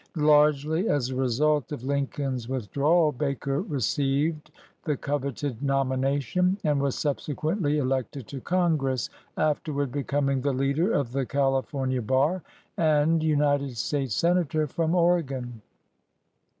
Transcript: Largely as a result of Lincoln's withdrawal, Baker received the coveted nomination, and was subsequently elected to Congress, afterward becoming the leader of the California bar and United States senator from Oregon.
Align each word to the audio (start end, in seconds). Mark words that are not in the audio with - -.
Largely 0.17 0.89
as 0.89 1.09
a 1.11 1.15
result 1.15 1.71
of 1.71 1.83
Lincoln's 1.83 2.49
withdrawal, 2.49 3.11
Baker 3.11 3.61
received 3.61 4.49
the 4.83 4.97
coveted 4.97 5.61
nomination, 5.61 6.57
and 6.63 6.81
was 6.81 6.95
subsequently 6.97 7.77
elected 7.77 8.25
to 8.29 8.41
Congress, 8.41 9.11
afterward 9.37 9.91
becoming 9.91 10.41
the 10.41 10.53
leader 10.53 10.91
of 10.91 11.11
the 11.11 11.27
California 11.27 12.01
bar 12.01 12.41
and 12.75 13.21
United 13.21 13.77
States 13.77 14.15
senator 14.15 14.65
from 14.65 14.95
Oregon. 14.95 15.61